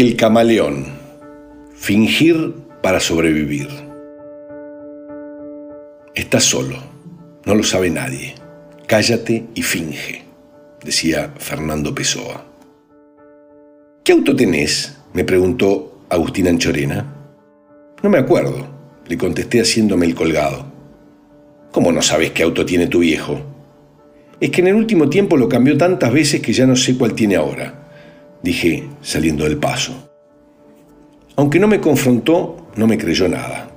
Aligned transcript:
El 0.00 0.14
camaleón. 0.14 0.84
Fingir 1.74 2.54
para 2.84 3.00
sobrevivir. 3.00 3.66
Estás 6.14 6.44
solo, 6.44 6.76
no 7.44 7.56
lo 7.56 7.64
sabe 7.64 7.90
nadie. 7.90 8.36
Cállate 8.86 9.46
y 9.56 9.62
finge, 9.62 10.22
decía 10.84 11.34
Fernando 11.38 11.92
Pessoa. 11.96 12.44
¿Qué 14.04 14.12
auto 14.12 14.36
tenés? 14.36 14.96
me 15.14 15.24
preguntó 15.24 16.04
Agustín 16.10 16.46
Anchorena. 16.46 17.04
No 18.00 18.08
me 18.08 18.18
acuerdo, 18.18 18.68
le 19.04 19.18
contesté 19.18 19.60
haciéndome 19.60 20.06
el 20.06 20.14
colgado. 20.14 20.64
¿Cómo 21.72 21.90
no 21.90 22.02
sabes 22.02 22.30
qué 22.30 22.44
auto 22.44 22.64
tiene 22.64 22.86
tu 22.86 23.00
viejo? 23.00 23.40
Es 24.38 24.50
que 24.50 24.60
en 24.60 24.68
el 24.68 24.76
último 24.76 25.10
tiempo 25.10 25.36
lo 25.36 25.48
cambió 25.48 25.76
tantas 25.76 26.12
veces 26.12 26.40
que 26.40 26.52
ya 26.52 26.68
no 26.68 26.76
sé 26.76 26.96
cuál 26.96 27.14
tiene 27.14 27.34
ahora, 27.34 27.77
dije 28.42 28.88
saliendo 29.00 29.44
del 29.44 29.58
paso. 29.58 30.10
Aunque 31.36 31.58
no 31.60 31.68
me 31.68 31.80
confrontó, 31.80 32.68
no 32.76 32.86
me 32.86 32.98
creyó 32.98 33.28
nada. 33.28 33.70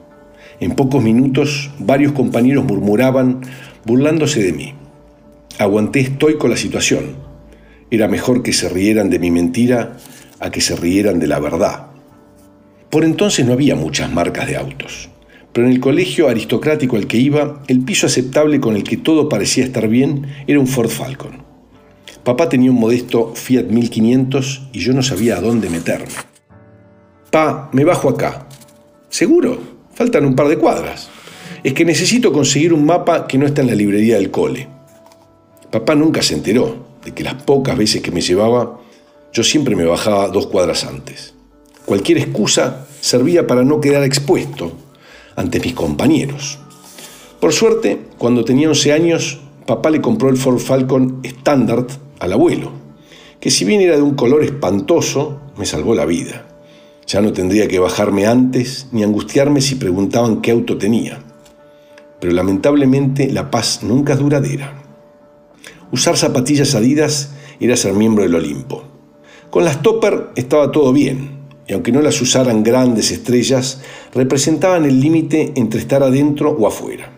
En 0.59 0.71
pocos 0.75 1.03
minutos 1.03 1.71
varios 1.79 2.11
compañeros 2.11 2.65
murmuraban, 2.65 3.41
burlándose 3.85 4.41
de 4.43 4.53
mí. 4.53 4.73
Aguanté 5.59 5.99
estoico 5.99 6.47
la 6.47 6.57
situación. 6.57 7.15
Era 7.89 8.07
mejor 8.07 8.41
que 8.41 8.53
se 8.53 8.69
rieran 8.69 9.09
de 9.09 9.19
mi 9.19 9.31
mentira 9.31 9.97
a 10.39 10.49
que 10.49 10.61
se 10.61 10.75
rieran 10.75 11.19
de 11.19 11.27
la 11.27 11.39
verdad. 11.39 11.87
Por 12.89 13.05
entonces 13.05 13.45
no 13.45 13.53
había 13.53 13.75
muchas 13.75 14.11
marcas 14.11 14.47
de 14.47 14.57
autos, 14.57 15.09
pero 15.53 15.67
en 15.67 15.73
el 15.73 15.79
colegio 15.79 16.29
aristocrático 16.29 16.97
al 16.97 17.07
que 17.07 17.17
iba, 17.17 17.63
el 17.67 17.81
piso 17.81 18.07
aceptable 18.07 18.59
con 18.59 18.75
el 18.75 18.83
que 18.83 18.97
todo 18.97 19.29
parecía 19.29 19.63
estar 19.63 19.87
bien 19.87 20.27
era 20.47 20.59
un 20.59 20.67
Ford 20.67 20.89
Falcon. 20.89 21.50
Papá 22.23 22.49
tenía 22.49 22.69
un 22.69 22.79
modesto 22.79 23.33
Fiat 23.35 23.65
1500 23.65 24.69
y 24.73 24.79
yo 24.79 24.93
no 24.93 25.01
sabía 25.01 25.37
a 25.37 25.41
dónde 25.41 25.69
meterme. 25.69 26.13
Pa, 27.31 27.69
me 27.73 27.83
bajo 27.83 28.09
acá. 28.09 28.47
¿Seguro? 29.09 29.57
Faltan 29.95 30.25
un 30.25 30.35
par 30.35 30.47
de 30.47 30.57
cuadras. 30.57 31.09
Es 31.63 31.73
que 31.73 31.85
necesito 31.85 32.31
conseguir 32.31 32.73
un 32.73 32.85
mapa 32.85 33.27
que 33.27 33.37
no 33.37 33.45
está 33.45 33.61
en 33.61 33.67
la 33.67 33.75
librería 33.75 34.15
del 34.15 34.29
cole. 34.29 34.67
Papá 35.71 35.95
nunca 35.95 36.21
se 36.21 36.35
enteró 36.35 36.85
de 37.03 37.13
que 37.13 37.23
las 37.23 37.35
pocas 37.35 37.77
veces 37.77 38.01
que 38.01 38.11
me 38.11 38.21
llevaba, 38.21 38.79
yo 39.33 39.43
siempre 39.43 39.75
me 39.75 39.85
bajaba 39.85 40.27
dos 40.27 40.47
cuadras 40.47 40.85
antes. 40.85 41.33
Cualquier 41.85 42.19
excusa 42.19 42.85
servía 42.99 43.47
para 43.47 43.63
no 43.63 43.81
quedar 43.81 44.03
expuesto 44.03 44.73
ante 45.35 45.59
mis 45.59 45.73
compañeros. 45.73 46.59
Por 47.39 47.53
suerte, 47.53 47.99
cuando 48.17 48.45
tenía 48.45 48.69
11 48.69 48.93
años, 48.93 49.39
papá 49.71 49.89
le 49.89 50.01
compró 50.01 50.27
el 50.27 50.35
Ford 50.35 50.59
Falcon 50.59 51.21
Standard 51.23 51.87
al 52.19 52.33
abuelo, 52.33 52.73
que 53.39 53.49
si 53.49 53.63
bien 53.63 53.79
era 53.79 53.95
de 53.95 54.01
un 54.01 54.15
color 54.15 54.43
espantoso, 54.43 55.39
me 55.57 55.65
salvó 55.65 55.95
la 55.95 56.03
vida. 56.05 56.45
Ya 57.07 57.21
no 57.21 57.31
tendría 57.31 57.69
que 57.69 57.79
bajarme 57.79 58.27
antes 58.27 58.87
ni 58.91 59.01
angustiarme 59.01 59.61
si 59.61 59.75
preguntaban 59.75 60.41
qué 60.41 60.51
auto 60.51 60.77
tenía. 60.77 61.19
Pero 62.19 62.33
lamentablemente 62.33 63.31
la 63.31 63.49
paz 63.49 63.79
nunca 63.81 64.11
es 64.11 64.19
duradera. 64.19 64.83
Usar 65.93 66.17
zapatillas 66.17 66.75
adidas 66.75 67.31
era 67.61 67.77
ser 67.77 67.93
miembro 67.93 68.23
del 68.23 68.35
Olimpo. 68.35 68.83
Con 69.49 69.63
las 69.63 69.81
Topper 69.81 70.31
estaba 70.35 70.73
todo 70.73 70.91
bien, 70.91 71.45
y 71.65 71.71
aunque 71.71 71.93
no 71.93 72.01
las 72.01 72.21
usaran 72.21 72.61
grandes 72.61 73.09
estrellas, 73.09 73.79
representaban 74.13 74.83
el 74.83 74.99
límite 74.99 75.53
entre 75.55 75.79
estar 75.79 76.03
adentro 76.03 76.51
o 76.59 76.67
afuera. 76.67 77.10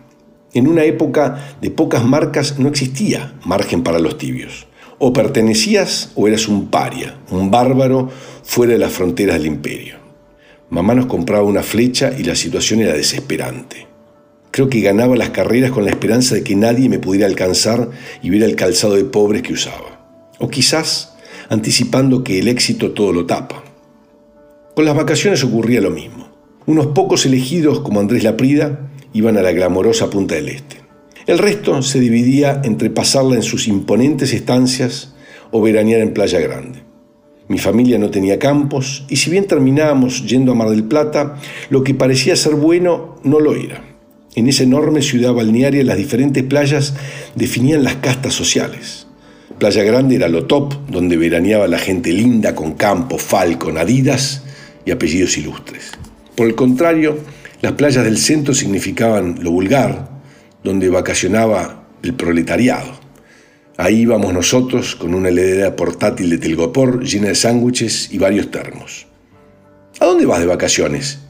En 0.54 0.68
una 0.68 0.84
época 0.84 1.56
de 1.60 1.70
pocas 1.72 2.04
marcas 2.04 2.60
no 2.60 2.68
existía 2.68 3.34
margen 3.44 3.82
para 3.82 3.98
los 3.98 4.16
tibios. 4.18 4.68
O 4.98 5.12
pertenecías 5.12 6.12
o 6.14 6.28
eras 6.28 6.46
un 6.46 6.68
paria, 6.68 7.18
un 7.30 7.50
bárbaro 7.50 8.08
fuera 8.44 8.74
de 8.74 8.78
las 8.78 8.92
fronteras 8.92 9.36
del 9.36 9.46
imperio. 9.46 9.96
Mamá 10.70 10.94
nos 10.94 11.06
compraba 11.06 11.42
una 11.42 11.64
flecha 11.64 12.12
y 12.16 12.22
la 12.22 12.36
situación 12.36 12.80
era 12.80 12.92
desesperante. 12.92 13.88
Creo 14.52 14.68
que 14.68 14.80
ganaba 14.80 15.16
las 15.16 15.30
carreras 15.30 15.72
con 15.72 15.84
la 15.84 15.90
esperanza 15.90 16.36
de 16.36 16.44
que 16.44 16.54
nadie 16.54 16.88
me 16.88 17.00
pudiera 17.00 17.26
alcanzar 17.26 17.90
y 18.22 18.30
viera 18.30 18.46
el 18.46 18.54
calzado 18.54 18.94
de 18.94 19.04
pobres 19.04 19.42
que 19.42 19.54
usaba. 19.54 20.30
O 20.38 20.48
quizás 20.48 21.16
anticipando 21.48 22.22
que 22.22 22.38
el 22.38 22.46
éxito 22.46 22.92
todo 22.92 23.12
lo 23.12 23.26
tapa. 23.26 23.64
Con 24.76 24.84
las 24.84 24.94
vacaciones 24.94 25.42
ocurría 25.42 25.80
lo 25.80 25.90
mismo. 25.90 26.28
Unos 26.66 26.86
pocos 26.88 27.26
elegidos 27.26 27.80
como 27.80 27.98
Andrés 27.98 28.22
Laprida 28.22 28.90
iban 29.14 29.38
a 29.38 29.42
la 29.42 29.52
glamorosa 29.52 30.10
Punta 30.10 30.34
del 30.34 30.50
Este. 30.50 30.76
El 31.26 31.38
resto 31.38 31.80
se 31.80 32.00
dividía 32.00 32.60
entre 32.64 32.90
pasarla 32.90 33.36
en 33.36 33.42
sus 33.42 33.66
imponentes 33.66 34.34
estancias 34.34 35.14
o 35.50 35.62
veranear 35.62 36.02
en 36.02 36.12
Playa 36.12 36.40
Grande. 36.40 36.80
Mi 37.48 37.58
familia 37.58 37.98
no 37.98 38.10
tenía 38.10 38.38
campos 38.38 39.06
y 39.08 39.16
si 39.16 39.30
bien 39.30 39.46
terminábamos 39.46 40.26
yendo 40.26 40.52
a 40.52 40.54
Mar 40.54 40.68
del 40.68 40.84
Plata, 40.84 41.36
lo 41.70 41.82
que 41.82 41.94
parecía 41.94 42.36
ser 42.36 42.54
bueno 42.54 43.16
no 43.22 43.40
lo 43.40 43.54
era. 43.54 43.82
En 44.34 44.48
esa 44.48 44.64
enorme 44.64 45.00
ciudad 45.00 45.32
balnearia 45.32 45.84
las 45.84 45.96
diferentes 45.96 46.42
playas 46.42 46.94
definían 47.34 47.84
las 47.84 47.96
castas 47.96 48.34
sociales. 48.34 49.06
Playa 49.58 49.84
Grande 49.84 50.16
era 50.16 50.28
lo 50.28 50.46
top, 50.46 50.74
donde 50.88 51.16
veraneaba 51.16 51.68
la 51.68 51.78
gente 51.78 52.12
linda 52.12 52.54
con 52.54 52.74
campo, 52.74 53.18
falcon, 53.18 53.78
adidas 53.78 54.42
y 54.84 54.90
apellidos 54.90 55.38
ilustres. 55.38 55.92
Por 56.34 56.48
el 56.48 56.56
contrario, 56.56 57.18
las 57.64 57.72
playas 57.72 58.04
del 58.04 58.18
centro 58.18 58.52
significaban 58.52 59.38
lo 59.40 59.50
vulgar, 59.50 60.10
donde 60.62 60.90
vacacionaba 60.90 61.86
el 62.02 62.12
proletariado. 62.12 62.92
Ahí 63.78 64.02
íbamos 64.02 64.34
nosotros 64.34 64.94
con 64.94 65.14
una 65.14 65.30
heladera 65.30 65.74
portátil 65.74 66.28
de 66.28 66.36
telgopor 66.36 67.02
llena 67.02 67.28
de 67.28 67.34
sándwiches 67.34 68.12
y 68.12 68.18
varios 68.18 68.50
termos. 68.50 69.06
¿A 69.98 70.04
dónde 70.04 70.26
vas 70.26 70.40
de 70.40 70.46
vacaciones? 70.46 71.20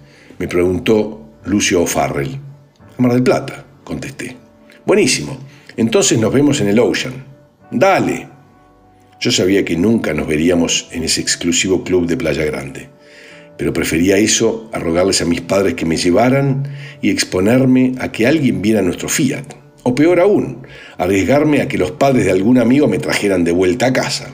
me 0.40 0.48
preguntó 0.48 1.24
Lucio 1.44 1.82
O'Farrell. 1.82 2.36
A 2.98 3.00
Mar 3.00 3.12
del 3.12 3.22
Plata, 3.22 3.64
contesté. 3.84 4.36
Buenísimo. 4.84 5.38
Entonces 5.76 6.18
nos 6.18 6.32
vemos 6.32 6.60
en 6.60 6.66
el 6.66 6.80
Ocean. 6.80 7.14
Dale. 7.70 8.28
Yo 9.20 9.30
sabía 9.30 9.64
que 9.64 9.76
nunca 9.76 10.12
nos 10.12 10.26
veríamos 10.26 10.88
en 10.90 11.04
ese 11.04 11.20
exclusivo 11.20 11.84
club 11.84 12.08
de 12.08 12.16
Playa 12.16 12.44
Grande 12.44 12.88
pero 13.56 13.72
prefería 13.72 14.16
eso 14.16 14.68
a 14.72 14.78
rogarles 14.78 15.22
a 15.22 15.24
mis 15.24 15.40
padres 15.40 15.74
que 15.74 15.86
me 15.86 15.96
llevaran 15.96 16.68
y 17.00 17.10
exponerme 17.10 17.94
a 18.00 18.10
que 18.10 18.26
alguien 18.26 18.62
viera 18.62 18.82
nuestro 18.82 19.08
Fiat. 19.08 19.44
O 19.82 19.94
peor 19.94 20.18
aún, 20.18 20.66
arriesgarme 20.96 21.60
a 21.60 21.68
que 21.68 21.78
los 21.78 21.92
padres 21.92 22.24
de 22.24 22.30
algún 22.30 22.58
amigo 22.58 22.88
me 22.88 22.98
trajeran 22.98 23.44
de 23.44 23.52
vuelta 23.52 23.86
a 23.86 23.92
casa. 23.92 24.30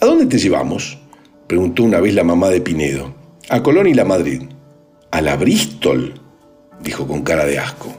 ¿A 0.00 0.06
dónde 0.06 0.26
te 0.26 0.38
llevamos? 0.38 0.98
preguntó 1.46 1.84
una 1.84 2.00
vez 2.00 2.14
la 2.14 2.24
mamá 2.24 2.48
de 2.48 2.60
Pinedo. 2.60 3.14
A 3.48 3.62
Colón 3.62 3.86
y 3.86 3.94
la 3.94 4.04
Madrid. 4.04 4.42
¿A 5.10 5.20
la 5.20 5.36
Bristol? 5.36 6.14
dijo 6.82 7.06
con 7.06 7.22
cara 7.22 7.44
de 7.44 7.58
asco. 7.58 7.94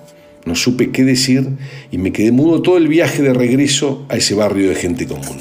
No 0.46 0.56
supe 0.56 0.92
qué 0.92 1.04
decir 1.04 1.48
y 1.92 1.98
me 1.98 2.12
quedé 2.12 2.32
mudo 2.32 2.62
todo 2.62 2.78
el 2.78 2.88
viaje 2.88 3.22
de 3.22 3.34
regreso 3.34 4.06
a 4.10 4.16
ese 4.16 4.34
barrio 4.34 4.70
de 4.70 4.76
gente 4.76 5.06
común. 5.06 5.38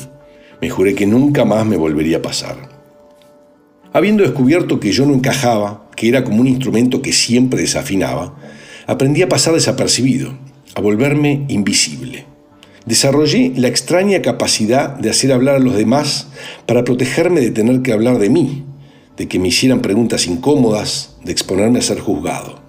Me 0.61 0.69
juré 0.69 0.95
que 0.95 1.07
nunca 1.07 1.45
más 1.45 1.65
me 1.65 1.77
volvería 1.77 2.19
a 2.19 2.23
pasar. 2.23 2.76
Habiendo 3.97 4.25
descubierto 4.25 4.79
que 4.79 4.93
yo 4.93 5.07
no 5.07 5.15
encajaba, 5.15 5.89
que 5.97 6.07
era 6.07 6.23
como 6.23 6.43
un 6.43 6.47
instrumento 6.47 7.01
que 7.01 7.15
siempre 7.15 7.63
desafinaba, 7.63 8.35
aprendí 8.87 9.23
a 9.23 9.29
pasar 9.31 9.55
desapercibido, 9.55 10.37
a 10.75 10.83
volverme 10.83 11.47
invisible. 11.49 12.27
Desarrollé 12.85 13.55
la 13.57 13.69
extraña 13.69 14.21
capacidad 14.21 14.91
de 14.99 15.09
hacer 15.09 15.33
hablar 15.33 15.57
a 15.57 15.61
los 15.61 15.77
demás 15.77 16.27
para 16.67 16.85
protegerme 16.85 17.41
de 17.41 17.51
tener 17.53 17.81
que 17.81 17.95
hablar 17.95 18.19
de 18.19 18.29
mí, 18.29 18.67
de 19.17 19.29
que 19.29 19.39
me 19.39 19.49
hicieran 19.49 19.81
preguntas 19.81 20.27
incómodas, 20.27 21.17
de 21.25 21.33
exponerme 21.33 21.79
a 21.79 21.83
ser 21.83 21.99
juzgado. 21.99 22.61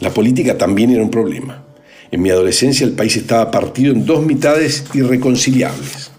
La 0.00 0.10
política 0.10 0.58
también 0.58 0.90
era 0.90 1.04
un 1.04 1.10
problema. 1.12 1.62
En 2.10 2.20
mi 2.20 2.30
adolescencia 2.30 2.84
el 2.84 2.94
país 2.94 3.16
estaba 3.16 3.52
partido 3.52 3.92
en 3.92 4.04
dos 4.06 4.26
mitades 4.26 4.86
irreconciliables. 4.92 6.11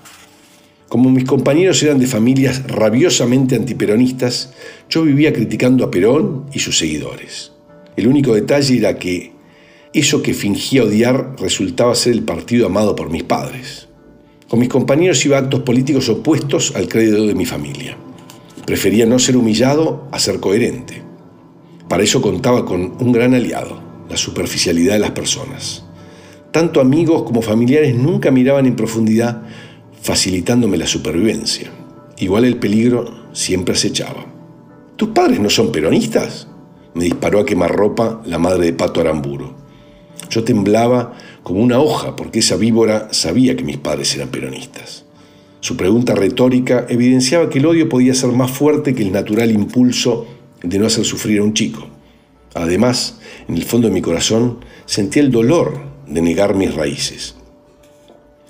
Como 0.93 1.09
mis 1.09 1.25
compañeros 1.25 1.81
eran 1.81 1.97
de 1.97 2.05
familias 2.05 2.67
rabiosamente 2.67 3.56
antiperonistas, 3.56 4.53
yo 4.88 5.01
vivía 5.01 5.33
criticando 5.33 5.83
a 5.83 5.89
Perón 5.89 6.45
y 6.53 6.59
sus 6.59 6.77
seguidores. 6.77 7.51
El 7.95 8.07
único 8.07 8.35
detalle 8.35 8.77
era 8.77 9.00
que 9.00 9.31
eso 9.91 10.21
que 10.21 10.35
fingía 10.35 10.83
odiar 10.83 11.35
resultaba 11.39 11.95
ser 11.95 12.13
el 12.13 12.21
partido 12.21 12.68
amado 12.68 12.95
por 12.95 13.09
mis 13.09 13.23
padres. 13.23 13.88
Con 14.47 14.59
mis 14.59 14.69
compañeros 14.69 15.25
iba 15.25 15.38
a 15.38 15.39
actos 15.39 15.62
políticos 15.62 16.09
opuestos 16.09 16.75
al 16.75 16.88
crédito 16.88 17.25
de 17.25 17.33
mi 17.33 17.45
familia. 17.47 17.97
Prefería 18.63 19.07
no 19.07 19.18
ser 19.18 19.35
humillado 19.35 20.07
a 20.12 20.19
ser 20.19 20.39
coherente. 20.39 21.01
Para 21.89 22.03
eso 22.03 22.21
contaba 22.21 22.65
con 22.65 22.97
un 23.00 23.12
gran 23.12 23.33
aliado, 23.33 23.81
la 24.12 24.15
superficialidad 24.15 24.94
de 24.94 25.00
las 25.00 25.12
personas. 25.12 25.85
Tanto 26.51 26.79
amigos 26.79 27.23
como 27.23 27.41
familiares 27.41 27.95
nunca 27.95 28.29
miraban 28.29 28.68
en 28.68 28.75
profundidad 28.75 29.41
facilitándome 30.03 30.77
la 30.77 30.85
supervivencia. 30.85 31.71
Igual 32.17 32.44
el 32.44 32.57
peligro 32.57 33.29
siempre 33.31 33.73
acechaba. 33.73 34.25
¿Tus 34.97 35.09
padres 35.09 35.39
no 35.39 35.50
son 35.50 35.71
peronistas? 35.71 36.47
Me 36.94 37.05
disparó 37.05 37.39
a 37.39 37.45
quemarropa 37.45 38.21
la 38.25 38.38
madre 38.38 38.65
de 38.65 38.73
Pato 38.73 39.00
Aramburo. 39.00 39.55
Yo 40.29 40.44
temblaba 40.44 41.13
como 41.41 41.61
una 41.61 41.79
hoja 41.79 42.17
porque 42.17 42.39
esa 42.39 42.57
víbora 42.57 43.07
sabía 43.11 43.55
que 43.55 43.63
mis 43.63 43.77
padres 43.77 44.13
eran 44.15 44.27
peronistas. 44.27 45.05
Su 45.61 45.77
pregunta 45.77 46.13
retórica 46.13 46.85
evidenciaba 46.89 47.49
que 47.49 47.59
el 47.59 47.65
odio 47.65 47.88
podía 47.88 48.13
ser 48.13 48.31
más 48.33 48.51
fuerte 48.51 48.94
que 48.94 49.03
el 49.03 49.13
natural 49.13 49.51
impulso 49.51 50.27
de 50.61 50.79
no 50.79 50.85
hacer 50.85 51.06
sufrir 51.06 51.39
a 51.39 51.44
un 51.44 51.53
chico. 51.53 51.88
Además, 52.53 53.19
en 53.47 53.56
el 53.56 53.63
fondo 53.63 53.88
de 53.88 53.94
mi 53.94 54.01
corazón 54.01 54.59
sentía 54.85 55.23
el 55.23 55.31
dolor 55.31 55.79
de 56.07 56.21
negar 56.21 56.56
mis 56.56 56.75
raíces. 56.75 57.35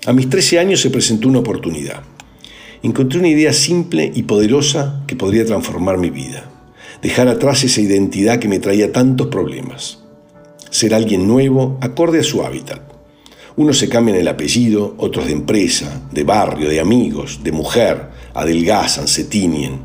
A 0.06 0.12
mis 0.12 0.28
13 0.28 0.58
años 0.58 0.82
se 0.82 0.90
presentó 0.90 1.28
una 1.28 1.38
oportunidad. 1.38 2.02
Encontré 2.82 3.20
una 3.20 3.28
idea 3.28 3.54
simple 3.54 4.12
y 4.14 4.24
poderosa 4.24 5.02
que 5.06 5.16
podría 5.16 5.46
transformar 5.46 5.96
mi 5.96 6.10
vida. 6.10 6.44
Dejar 7.00 7.26
atrás 7.28 7.64
esa 7.64 7.80
identidad 7.80 8.38
que 8.38 8.48
me 8.48 8.58
traía 8.58 8.92
tantos 8.92 9.28
problemas. 9.28 10.00
Ser 10.68 10.92
alguien 10.92 11.26
nuevo, 11.26 11.78
acorde 11.80 12.20
a 12.20 12.22
su 12.22 12.44
hábitat. 12.44 12.82
Unos 13.56 13.78
se 13.78 13.88
cambian 13.88 14.18
el 14.18 14.28
apellido, 14.28 14.94
otros 14.98 15.24
de 15.24 15.32
empresa, 15.32 16.02
de 16.12 16.24
barrio, 16.24 16.68
de 16.68 16.80
amigos, 16.80 17.40
de 17.42 17.52
mujer, 17.52 18.10
adelgazan, 18.34 19.08
se 19.08 19.24
tiñen. 19.24 19.80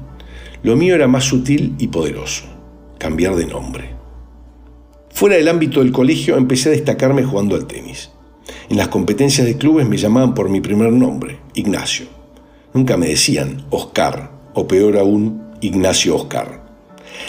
Lo 0.63 0.75
mío 0.75 0.95
era 0.95 1.07
más 1.07 1.24
sutil 1.24 1.75
y 1.80 1.88
poderoso, 1.88 2.44
cambiar 2.98 3.38
de 3.38 3.45
nombre. 3.45 3.92
Fuera 5.12 5.38
del 5.38 5.48
ámbito 5.48 5.80
del 5.80 5.94
colegio 5.94 6.36
empecé 6.36 6.68
a 6.68 6.74
destacarme 6.74 7.24
jugando 7.24 7.56
al 7.56 7.68
tenis. 7.68 8.10
En 8.69 8.78
las 8.78 8.90
competencias 8.90 9.46
de 9.48 9.57
clubes 9.57 9.88
me 9.88 9.98
llamaban 9.98 10.34
por 10.34 10.50
mi 10.50 10.62
primer 10.62 10.92
nombre, 10.92 11.40
Ignacio. 11.54 12.07
Nunca 12.74 12.98
me 12.98 13.07
decían 13.07 13.66
Oscar, 13.69 14.31
o 14.54 14.68
peor 14.68 14.98
aún, 14.98 15.42
Ignacio 15.62 16.16
Oscar. 16.16 16.63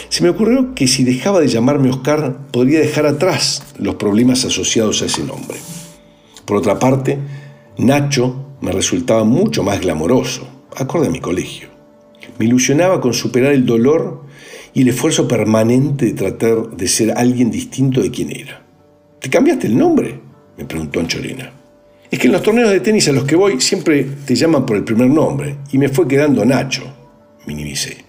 Se 0.08 0.22
me 0.22 0.28
ocurrió 0.28 0.74
que 0.74 0.86
si 0.86 1.04
dejaba 1.04 1.40
de 1.40 1.48
llamarme 1.48 1.90
Oscar, 1.90 2.46
podría 2.50 2.80
dejar 2.80 3.06
atrás 3.06 3.62
los 3.78 3.96
problemas 3.96 4.44
asociados 4.44 5.02
a 5.02 5.06
ese 5.06 5.24
nombre. 5.24 5.56
Por 6.44 6.56
otra 6.56 6.78
parte, 6.78 7.18
Nacho 7.78 8.56
me 8.60 8.72
resultaba 8.72 9.24
mucho 9.24 9.62
más 9.62 9.80
glamoroso, 9.80 10.46
acorde 10.76 11.06
a 11.06 11.10
mi 11.10 11.20
colegio. 11.20 11.68
Me 12.38 12.46
ilusionaba 12.46 13.00
con 13.00 13.14
superar 13.14 13.52
el 13.52 13.66
dolor 13.66 14.24
y 14.72 14.82
el 14.82 14.88
esfuerzo 14.88 15.26
permanente 15.26 16.06
de 16.06 16.12
tratar 16.12 16.70
de 16.70 16.88
ser 16.88 17.12
alguien 17.16 17.50
distinto 17.50 18.00
de 18.00 18.10
quien 18.10 18.34
era. 18.34 18.64
¿Te 19.18 19.28
cambiaste 19.28 19.66
el 19.66 19.76
nombre? 19.76 20.20
Me 20.60 20.66
preguntó 20.66 21.00
Ancholena. 21.00 21.50
Es 22.10 22.18
que 22.18 22.26
en 22.26 22.34
los 22.34 22.42
torneos 22.42 22.70
de 22.70 22.80
tenis 22.80 23.08
a 23.08 23.12
los 23.12 23.24
que 23.24 23.34
voy 23.34 23.60
siempre 23.62 24.06
te 24.26 24.34
llaman 24.34 24.66
por 24.66 24.76
el 24.76 24.84
primer 24.84 25.08
nombre 25.08 25.56
y 25.72 25.78
me 25.78 25.88
fue 25.88 26.06
quedando 26.06 26.44
Nacho, 26.44 26.82
minimicé. 27.46 28.04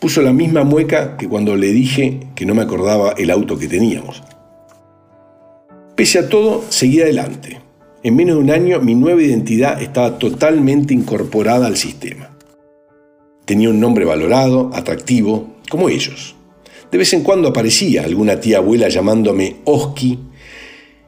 Puso 0.00 0.22
la 0.22 0.32
misma 0.32 0.64
mueca 0.64 1.16
que 1.16 1.28
cuando 1.28 1.54
le 1.54 1.68
dije 1.68 2.18
que 2.34 2.44
no 2.44 2.56
me 2.56 2.62
acordaba 2.62 3.12
el 3.12 3.30
auto 3.30 3.56
que 3.56 3.68
teníamos. 3.68 4.24
Pese 5.94 6.18
a 6.18 6.28
todo, 6.28 6.64
seguí 6.68 7.00
adelante. 7.00 7.60
En 8.02 8.16
menos 8.16 8.36
de 8.36 8.42
un 8.42 8.50
año 8.50 8.80
mi 8.80 8.96
nueva 8.96 9.22
identidad 9.22 9.80
estaba 9.80 10.18
totalmente 10.18 10.92
incorporada 10.92 11.68
al 11.68 11.76
sistema. 11.76 12.30
Tenía 13.44 13.70
un 13.70 13.78
nombre 13.78 14.04
valorado, 14.04 14.70
atractivo, 14.74 15.58
como 15.70 15.88
ellos. 15.88 16.34
De 16.90 16.98
vez 16.98 17.12
en 17.12 17.22
cuando 17.22 17.48
aparecía 17.48 18.02
alguna 18.02 18.40
tía 18.40 18.58
abuela 18.58 18.88
llamándome 18.88 19.58
Oski 19.64 20.18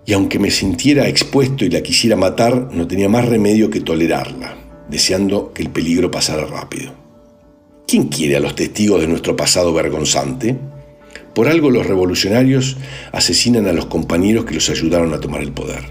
y 0.07 0.13
aunque 0.13 0.39
me 0.39 0.51
sintiera 0.51 1.09
expuesto 1.09 1.65
y 1.65 1.71
la 1.71 1.83
quisiera 1.83 2.17
matar, 2.17 2.69
no 2.73 2.87
tenía 2.87 3.09
más 3.09 3.27
remedio 3.27 3.71
que 3.71 3.81
tolerarla, 3.81 4.57
deseando 4.89 5.53
que 5.53 5.63
el 5.63 5.71
peligro 5.71 6.11
pasara 6.11 6.47
rápido. 6.47 6.93
¿Quién 7.87 8.09
quiere 8.09 8.37
a 8.37 8.41
los 8.41 8.55
testigos 8.55 9.01
de 9.01 9.09
nuestro 9.09 9.37
pasado 9.37 9.73
vergonzante? 9.73 10.57
Por 11.35 11.49
algo 11.49 11.71
los 11.71 11.87
revolucionarios 11.87 12.77
asesinan 13.13 13.67
a 13.67 13.73
los 13.73 13.87
compañeros 13.87 14.45
que 14.45 14.55
los 14.55 14.69
ayudaron 14.71 15.13
a 15.15 15.21
tomar 15.21 15.43
el 15.43 15.53
poder. 15.53 15.83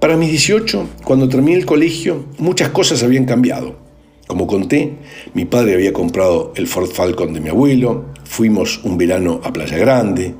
Para 0.00 0.16
mis 0.16 0.30
18, 0.30 0.88
cuando 1.04 1.28
terminé 1.28 1.58
el 1.58 1.66
colegio, 1.66 2.26
muchas 2.38 2.70
cosas 2.70 3.02
habían 3.02 3.26
cambiado. 3.26 3.76
Como 4.26 4.46
conté, 4.46 4.94
mi 5.34 5.44
padre 5.44 5.74
había 5.74 5.92
comprado 5.92 6.52
el 6.56 6.68
Ford 6.68 6.90
Falcon 6.90 7.34
de 7.34 7.40
mi 7.40 7.50
abuelo, 7.50 8.06
fuimos 8.24 8.80
un 8.84 8.96
verano 8.96 9.40
a 9.44 9.52
Playa 9.52 9.76
Grande, 9.76 10.34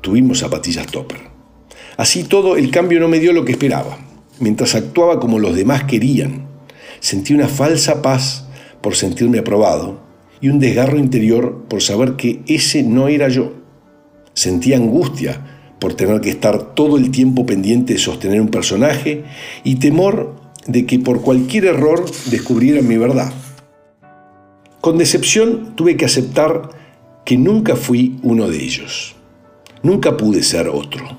tuvimos 0.00 0.38
zapatillas 0.38 0.86
topper. 0.86 1.33
Así 1.96 2.24
todo, 2.24 2.56
el 2.56 2.70
cambio 2.70 3.00
no 3.00 3.08
me 3.08 3.20
dio 3.20 3.32
lo 3.32 3.44
que 3.44 3.52
esperaba. 3.52 3.98
Mientras 4.40 4.74
actuaba 4.74 5.20
como 5.20 5.38
los 5.38 5.54
demás 5.54 5.84
querían, 5.84 6.46
sentí 7.00 7.34
una 7.34 7.48
falsa 7.48 8.02
paz 8.02 8.46
por 8.80 8.96
sentirme 8.96 9.38
aprobado 9.38 10.00
y 10.40 10.48
un 10.48 10.58
desgarro 10.58 10.98
interior 10.98 11.64
por 11.68 11.82
saber 11.82 12.16
que 12.16 12.42
ese 12.46 12.82
no 12.82 13.08
era 13.08 13.28
yo. 13.28 13.52
Sentí 14.34 14.74
angustia 14.74 15.40
por 15.78 15.94
tener 15.94 16.20
que 16.20 16.30
estar 16.30 16.74
todo 16.74 16.96
el 16.96 17.10
tiempo 17.10 17.46
pendiente 17.46 17.92
de 17.92 17.98
sostener 17.98 18.40
un 18.40 18.48
personaje 18.48 19.24
y 19.62 19.76
temor 19.76 20.34
de 20.66 20.86
que 20.86 20.98
por 20.98 21.20
cualquier 21.20 21.66
error 21.66 22.04
descubrieran 22.30 22.88
mi 22.88 22.96
verdad. 22.96 23.32
Con 24.80 24.98
decepción 24.98 25.74
tuve 25.76 25.96
que 25.96 26.04
aceptar 26.04 26.70
que 27.24 27.38
nunca 27.38 27.76
fui 27.76 28.18
uno 28.22 28.48
de 28.48 28.62
ellos. 28.62 29.14
Nunca 29.82 30.16
pude 30.16 30.42
ser 30.42 30.68
otro. 30.68 31.18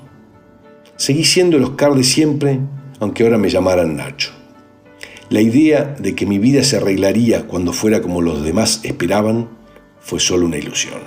Seguí 0.96 1.24
siendo 1.24 1.56
el 1.56 1.64
Oscar 1.64 1.94
de 1.94 2.04
siempre, 2.04 2.60
aunque 3.00 3.24
ahora 3.24 3.38
me 3.38 3.50
llamaran 3.50 3.96
Nacho. 3.96 4.30
La 5.28 5.40
idea 5.40 5.96
de 5.98 6.14
que 6.14 6.24
mi 6.24 6.38
vida 6.38 6.62
se 6.62 6.76
arreglaría 6.76 7.46
cuando 7.46 7.72
fuera 7.72 8.00
como 8.00 8.22
los 8.22 8.42
demás 8.42 8.80
esperaban 8.84 9.48
fue 10.00 10.20
solo 10.20 10.46
una 10.46 10.56
ilusión. 10.56 11.00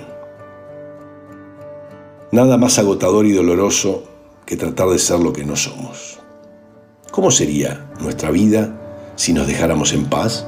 Nada 2.30 2.58
más 2.58 2.78
agotador 2.78 3.26
y 3.26 3.32
doloroso 3.32 4.04
que 4.46 4.56
tratar 4.56 4.88
de 4.88 4.98
ser 4.98 5.20
lo 5.20 5.32
que 5.32 5.44
no 5.44 5.56
somos. 5.56 6.20
¿Cómo 7.10 7.30
sería 7.30 7.90
nuestra 8.00 8.30
vida 8.30 8.78
si 9.16 9.32
nos 9.32 9.46
dejáramos 9.46 9.92
en 9.92 10.04
paz? 10.04 10.46